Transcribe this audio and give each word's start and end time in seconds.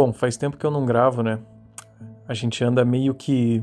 Bom, 0.00 0.14
faz 0.14 0.34
tempo 0.34 0.56
que 0.56 0.64
eu 0.64 0.70
não 0.70 0.86
gravo, 0.86 1.22
né? 1.22 1.38
A 2.26 2.32
gente 2.32 2.64
anda 2.64 2.82
meio 2.86 3.14
que 3.14 3.62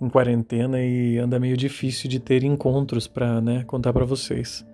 em 0.00 0.08
quarentena 0.08 0.80
e 0.80 1.18
anda 1.18 1.40
meio 1.40 1.56
difícil 1.56 2.08
de 2.08 2.20
ter 2.20 2.44
encontros 2.44 3.08
para 3.08 3.40
né, 3.40 3.64
contar 3.64 3.92
para 3.92 4.04
vocês. 4.04 4.64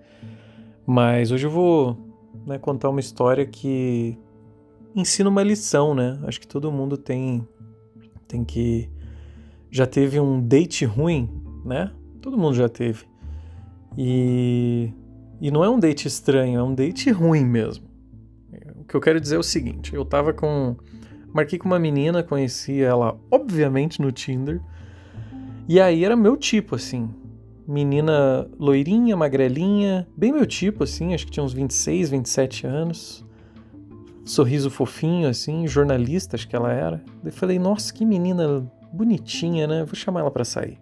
Mas 0.85 1.31
hoje 1.31 1.47
eu 1.47 1.49
vou 1.49 1.97
né, 2.45 2.59
contar 2.59 2.89
uma 2.89 2.99
história 2.99 3.47
que 3.47 4.15
ensina 4.95 5.27
uma 5.27 5.41
lição, 5.41 5.95
né? 5.95 6.19
Acho 6.27 6.39
que 6.39 6.47
todo 6.47 6.71
mundo 6.71 6.97
tem 6.97 7.43
tem 8.27 8.45
que 8.45 8.87
já 9.71 9.87
teve 9.87 10.19
um 10.19 10.39
date 10.39 10.85
ruim, 10.85 11.27
né? 11.65 11.91
Todo 12.21 12.37
mundo 12.37 12.53
já 12.53 12.69
teve. 12.69 13.05
E 13.97 14.93
e 15.41 15.49
não 15.49 15.63
é 15.63 15.69
um 15.69 15.79
date 15.79 16.07
estranho, 16.07 16.59
é 16.59 16.63
um 16.63 16.75
date 16.75 17.09
ruim 17.09 17.43
mesmo. 17.43 17.94
Que 18.95 18.97
eu 18.97 19.01
quero 19.01 19.19
dizer 19.19 19.35
é 19.35 19.39
o 19.39 19.43
seguinte: 19.43 19.93
eu 19.93 20.05
tava 20.05 20.31
com. 20.31 20.77
Marquei 21.33 21.59
com 21.59 21.67
uma 21.67 21.77
menina, 21.77 22.23
conheci 22.23 22.81
ela, 22.81 23.19
obviamente, 23.29 24.01
no 24.01 24.09
Tinder. 24.09 24.61
E 25.67 25.81
aí 25.81 26.05
era 26.05 26.15
meu 26.15 26.37
tipo, 26.37 26.75
assim. 26.75 27.09
Menina 27.67 28.49
loirinha, 28.57 29.17
magrelinha, 29.17 30.07
bem 30.15 30.31
meu 30.31 30.45
tipo, 30.45 30.85
assim, 30.85 31.13
acho 31.13 31.25
que 31.25 31.31
tinha 31.33 31.43
uns 31.43 31.51
26, 31.51 32.09
27 32.09 32.67
anos. 32.67 33.25
Sorriso 34.23 34.69
fofinho, 34.69 35.27
assim, 35.27 35.67
jornalista, 35.67 36.37
acho 36.37 36.47
que 36.47 36.55
ela 36.55 36.71
era. 36.71 37.03
Daí 37.21 37.33
falei, 37.33 37.59
nossa, 37.59 37.93
que 37.93 38.05
menina 38.05 38.65
bonitinha, 38.93 39.67
né? 39.67 39.83
Vou 39.83 39.95
chamar 39.95 40.21
ela 40.21 40.31
para 40.31 40.45
sair. 40.45 40.79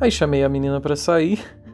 Aí 0.00 0.10
chamei 0.10 0.42
a 0.42 0.48
menina 0.48 0.80
para 0.80 0.96
sair. 0.96 1.38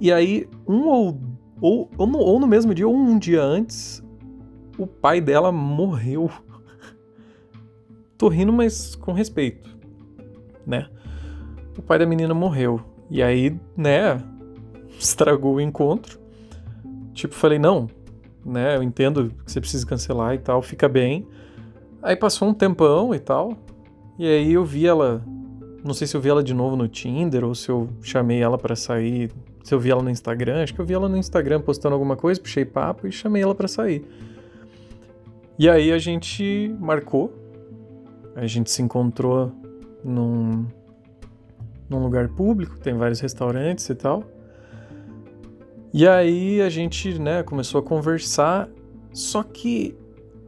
E 0.00 0.12
aí, 0.12 0.48
um 0.64 0.86
ou, 0.86 1.20
ou, 1.60 1.90
ou, 1.96 2.06
no, 2.06 2.18
ou 2.18 2.38
no 2.38 2.46
mesmo 2.46 2.74
dia, 2.74 2.86
ou 2.86 2.94
um 2.94 3.18
dia 3.18 3.42
antes, 3.42 4.02
o 4.78 4.86
pai 4.86 5.20
dela 5.20 5.50
morreu. 5.50 6.30
Tô 8.16 8.28
rindo, 8.28 8.52
mas 8.52 8.94
com 8.94 9.12
respeito, 9.12 9.76
né? 10.66 10.88
O 11.76 11.82
pai 11.82 11.98
da 11.98 12.06
menina 12.06 12.34
morreu. 12.34 12.80
E 13.10 13.22
aí, 13.22 13.58
né, 13.76 14.22
estragou 14.98 15.54
o 15.54 15.60
encontro. 15.60 16.18
Tipo, 17.14 17.34
falei, 17.34 17.58
não, 17.58 17.88
né, 18.44 18.76
eu 18.76 18.82
entendo 18.82 19.32
que 19.44 19.50
você 19.50 19.60
precisa 19.60 19.86
cancelar 19.86 20.34
e 20.34 20.38
tal, 20.38 20.62
fica 20.62 20.88
bem. 20.88 21.26
Aí 22.02 22.16
passou 22.16 22.48
um 22.48 22.54
tempão 22.54 23.14
e 23.14 23.18
tal. 23.18 23.56
E 24.18 24.26
aí 24.26 24.52
eu 24.52 24.64
vi 24.64 24.86
ela, 24.86 25.24
não 25.84 25.94
sei 25.94 26.06
se 26.06 26.16
eu 26.16 26.20
vi 26.20 26.28
ela 26.28 26.42
de 26.42 26.52
novo 26.52 26.76
no 26.76 26.88
Tinder 26.88 27.44
ou 27.44 27.54
se 27.54 27.68
eu 27.68 27.88
chamei 28.02 28.40
ela 28.40 28.58
para 28.58 28.74
sair 28.74 29.30
se 29.68 29.74
eu 29.74 29.78
vi 29.78 29.90
ela 29.90 30.02
no 30.02 30.08
Instagram, 30.08 30.62
acho 30.62 30.72
que 30.72 30.80
eu 30.80 30.84
vi 30.86 30.94
ela 30.94 31.10
no 31.10 31.16
Instagram 31.18 31.60
postando 31.60 31.92
alguma 31.92 32.16
coisa, 32.16 32.40
puxei 32.40 32.64
papo 32.64 33.06
e 33.06 33.12
chamei 33.12 33.42
ela 33.42 33.54
para 33.54 33.68
sair. 33.68 34.02
E 35.58 35.68
aí 35.68 35.92
a 35.92 35.98
gente 35.98 36.74
marcou, 36.80 37.34
a 38.34 38.46
gente 38.46 38.70
se 38.70 38.80
encontrou 38.80 39.52
num, 40.02 40.66
num 41.86 42.02
lugar 42.02 42.28
público, 42.28 42.80
tem 42.80 42.94
vários 42.94 43.20
restaurantes 43.20 43.86
e 43.90 43.94
tal. 43.94 44.24
E 45.92 46.08
aí 46.08 46.62
a 46.62 46.70
gente, 46.70 47.18
né, 47.18 47.42
começou 47.42 47.80
a 47.80 47.82
conversar, 47.82 48.70
só 49.12 49.42
que 49.42 49.94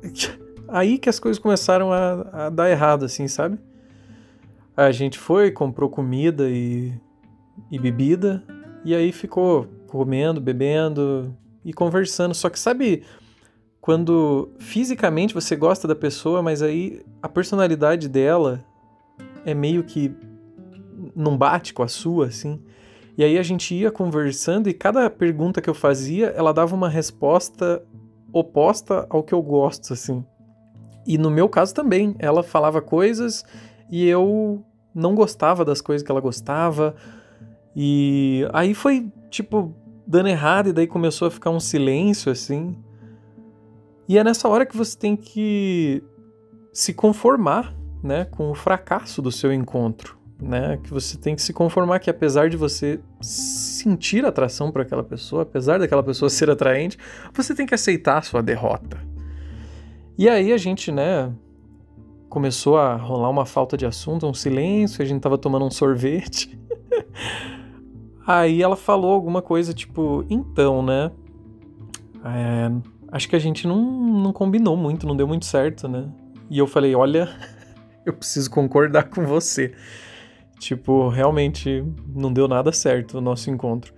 aí 0.67 0.97
que 0.97 1.11
as 1.11 1.21
coisas 1.21 1.39
começaram 1.39 1.93
a, 1.93 2.47
a 2.47 2.49
dar 2.49 2.71
errado, 2.71 3.05
assim, 3.05 3.29
sabe? 3.29 3.59
A 4.75 4.91
gente 4.91 5.19
foi, 5.19 5.51
comprou 5.51 5.91
comida 5.91 6.49
e, 6.49 6.91
e 7.71 7.79
bebida, 7.79 8.43
e 8.85 8.95
aí 8.95 9.13
ficou 9.13 9.67
comendo, 9.87 10.41
bebendo 10.41 11.35
e 11.65 11.73
conversando. 11.73 12.35
Só 12.35 12.49
que 12.49 12.59
sabe 12.59 13.03
quando 13.81 14.51
fisicamente 14.59 15.35
você 15.35 15.57
gosta 15.57 15.89
da 15.89 15.95
pessoa, 15.95 16.43
mas 16.43 16.63
aí 16.63 17.03
a 17.23 17.29
personalidade 17.29 18.09
dela 18.09 18.65
é 19.45 19.55
meio 19.55 19.83
que 19.85 20.15
não 21.15 21.37
bate 21.37 21.73
com 21.73 21.83
a 21.83 21.89
sua, 21.89 22.27
assim. 22.27 22.61
E 23.17 23.25
aí 23.25 23.39
a 23.39 23.43
gente 23.43 23.75
ia 23.75 23.91
conversando 23.91 24.69
e 24.69 24.75
cada 24.75 25.11
pergunta 25.11 25.61
que 25.61 25.69
eu 25.69 25.75
fazia, 25.75 26.29
ela 26.29 26.53
dava 26.53 26.75
uma 26.75 26.89
resposta 26.89 27.83
oposta 28.33 29.07
ao 29.11 29.23
que 29.23 29.35
eu 29.35 29.43
gosto, 29.43 29.93
assim. 29.93 30.25
E 31.07 31.19
no 31.19 31.31
meu 31.31 31.49
caso 31.49 31.75
também, 31.75 32.15
ela 32.19 32.43
falava 32.43 32.81
coisas 32.81 33.45
e 33.91 34.07
eu 34.07 34.65
não 34.95 35.15
gostava 35.15 35.65
das 35.65 35.81
coisas 35.81 36.05
que 36.05 36.11
ela 36.11 36.21
gostava, 36.21 36.95
e 37.75 38.47
aí 38.53 38.75
foi, 38.75 39.11
tipo, 39.31 39.75
dando 40.07 40.29
errado, 40.29 40.71
e 40.71 40.73
daí 40.73 40.87
começou 40.87 41.29
a 41.29 41.31
ficar 41.31 41.51
um 41.51 41.61
silêncio 41.61 42.33
assim. 42.33 42.77
E 44.09 44.19
é 44.19 44.25
nessa 44.25 44.49
hora 44.49 44.67
que 44.67 44.77
você 44.77 44.99
tem 44.99 45.17
que 45.17 46.03
se 46.73 46.93
conformar, 46.93 47.75
né, 48.03 48.25
com 48.25 48.51
o 48.51 48.55
fracasso 48.55 49.23
do 49.23 49.31
seu 49.31 49.53
encontro, 49.53 50.19
né? 50.41 50.79
Que 50.83 50.91
você 50.91 51.17
tem 51.17 51.37
que 51.37 51.43
se 51.43 51.53
conformar 51.53 51.99
que 52.01 52.11
apesar 52.11 52.49
de 52.49 52.57
você 52.57 53.01
sentir 53.21 54.25
atração 54.25 54.73
por 54.73 54.81
aquela 54.81 55.05
pessoa, 55.05 55.43
apesar 55.43 55.79
daquela 55.79 56.03
pessoa 56.03 56.29
ser 56.31 56.51
atraente, 56.51 56.99
você 57.33 57.55
tem 57.55 57.67
que 57.67 57.75
aceitar 57.75 58.19
a 58.19 58.23
sua 58.23 58.43
derrota. 58.43 58.99
E 60.19 60.29
aí 60.29 60.53
a 60.53 60.59
gente, 60.59 60.91
né, 60.91 61.33
começou 62.29 62.79
a 62.79 62.97
rolar 62.97 63.29
uma 63.29 63.47
falta 63.47 63.77
de 63.77 63.87
assunto, 63.87 64.27
um 64.27 64.35
silêncio, 64.35 65.03
a 65.03 65.05
gente 65.05 65.21
tava 65.21 65.39
tomando 65.39 65.67
um 65.67 65.71
sorvete. 65.71 66.59
Aí 68.33 68.63
ela 68.63 68.77
falou 68.77 69.13
alguma 69.13 69.43
coisa 69.43 69.75
tipo, 69.75 70.25
então, 70.31 70.85
né? 70.85 71.11
É, 72.25 72.71
acho 73.11 73.29
que 73.29 73.35
a 73.35 73.41
gente 73.41 73.67
não, 73.67 73.83
não 73.83 74.33
combinou 74.33 74.77
muito, 74.77 75.05
não 75.05 75.17
deu 75.17 75.27
muito 75.27 75.47
certo, 75.47 75.89
né? 75.89 76.09
E 76.49 76.57
eu 76.57 76.67
falei, 76.69 76.95
olha, 76.95 77.29
eu 78.07 78.13
preciso 78.13 78.49
concordar 78.49 79.11
com 79.11 79.27
você. 79.27 79.75
Tipo, 80.61 81.09
realmente 81.09 81.85
não 82.07 82.33
deu 82.33 82.47
nada 82.47 82.71
certo 82.71 83.19
o 83.19 83.21
nosso 83.21 83.51
encontro. 83.51 83.93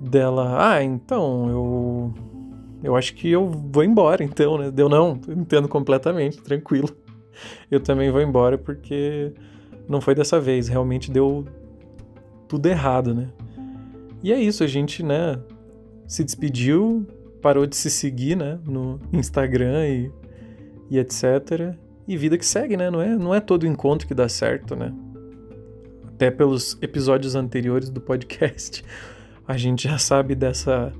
Dela, 0.00 0.74
ah, 0.74 0.84
então, 0.84 1.50
eu. 1.50 2.14
Eu 2.80 2.94
acho 2.94 3.12
que 3.16 3.28
eu 3.28 3.50
vou 3.50 3.82
embora, 3.82 4.22
então, 4.22 4.56
né? 4.56 4.70
Deu 4.70 4.88
não, 4.88 5.20
entendo 5.30 5.66
completamente, 5.66 6.40
tranquilo. 6.40 6.90
Eu 7.68 7.80
também 7.80 8.08
vou 8.08 8.20
embora 8.20 8.56
porque 8.56 9.32
não 9.88 10.00
foi 10.00 10.14
dessa 10.14 10.38
vez, 10.38 10.68
realmente 10.68 11.10
deu 11.10 11.44
tudo 12.46 12.66
errado, 12.66 13.12
né? 13.12 13.30
E 14.22 14.32
é 14.32 14.40
isso, 14.40 14.64
a 14.64 14.66
gente, 14.66 15.02
né, 15.02 15.38
se 16.06 16.24
despediu, 16.24 17.06
parou 17.40 17.66
de 17.66 17.76
se 17.76 17.90
seguir, 17.90 18.36
né, 18.36 18.58
no 18.64 18.98
Instagram 19.12 19.86
e, 19.86 20.12
e 20.90 20.98
etc. 20.98 21.74
E 22.06 22.16
vida 22.16 22.38
que 22.38 22.46
segue, 22.46 22.76
né? 22.76 22.90
Não 22.90 23.02
é, 23.02 23.14
não 23.16 23.34
é 23.34 23.40
todo 23.40 23.66
encontro 23.66 24.08
que 24.08 24.14
dá 24.14 24.28
certo, 24.28 24.74
né? 24.74 24.94
Até 26.06 26.30
pelos 26.30 26.78
episódios 26.80 27.34
anteriores 27.34 27.90
do 27.90 28.00
podcast, 28.00 28.82
a 29.46 29.56
gente 29.56 29.86
já 29.86 29.98
sabe 29.98 30.34
dessa, 30.34 30.92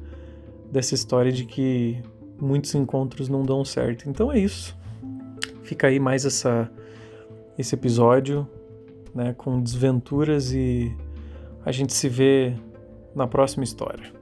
dessa 0.70 0.94
história 0.94 1.32
de 1.32 1.44
que 1.44 2.00
muitos 2.38 2.74
encontros 2.74 3.28
não 3.28 3.42
dão 3.42 3.64
certo. 3.64 4.08
Então 4.08 4.30
é 4.30 4.38
isso. 4.38 4.76
Fica 5.62 5.86
aí 5.86 5.98
mais 5.98 6.24
essa, 6.24 6.70
esse 7.58 7.74
episódio, 7.74 8.46
né, 9.14 9.34
com 9.36 9.60
desventuras 9.60 10.52
e 10.52 10.94
a 11.64 11.72
gente 11.72 11.92
se 11.92 12.08
vê 12.08 12.54
na 13.18 13.26
próxima 13.26 13.64
história. 13.64 14.17